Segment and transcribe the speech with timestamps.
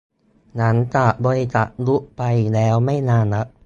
[0.57, 2.21] หลังจากบริษัทลุกไป
[2.53, 3.47] แล้วไม่นานนัก